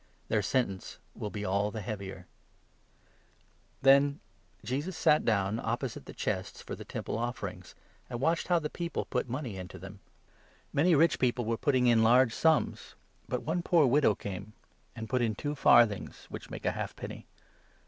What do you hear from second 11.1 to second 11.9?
people were putting